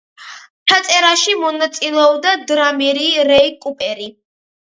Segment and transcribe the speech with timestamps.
[0.71, 4.09] ჩაწერაში მონაწილეობდა დრამერი რეი კუპერი.